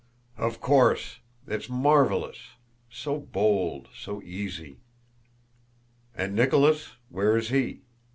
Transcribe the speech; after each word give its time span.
"Of 0.39 0.59
course! 0.61 1.19
It's 1.45 1.69
marvelous. 1.69 2.53
So 2.89 3.19
bold, 3.19 3.87
so 3.95 4.19
easy!" 4.23 4.79
"And 6.15 6.33
Nicholas? 6.33 6.95
Where 7.09 7.37
is 7.37 7.49
he? 7.49 7.81